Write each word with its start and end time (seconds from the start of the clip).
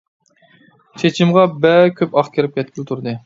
چېچىمغا 1.03 1.45
بەك 1.67 1.95
كۆپ 2.01 2.19
ئاق 2.21 2.35
كېرىپ 2.39 2.57
كەتكىلى 2.59 2.89
تۇردى. 2.93 3.15